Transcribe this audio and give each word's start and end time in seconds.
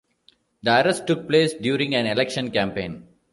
The 0.63 0.81
arrest 0.83 1.05
took 1.05 1.27
place 1.29 1.53
during 1.53 1.93
an 1.93 2.07
election 2.07 2.49
campaign. 2.49 3.07